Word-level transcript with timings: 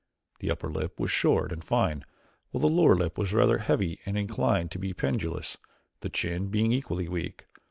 The 0.39 0.49
upper 0.49 0.67
lip 0.71 0.99
was 0.99 1.11
short 1.11 1.51
and 1.51 1.63
fine 1.63 2.03
while 2.49 2.61
the 2.61 2.67
lower 2.67 2.95
lip 2.95 3.19
was 3.19 3.35
rather 3.35 3.59
heavy 3.59 3.99
and 4.03 4.17
inclined 4.17 4.71
to 4.71 4.79
be 4.79 4.95
pendulous, 4.95 5.59
the 5.99 6.09
chin 6.09 6.47
being 6.47 6.71
equally 6.71 7.07
weak. 7.07 7.45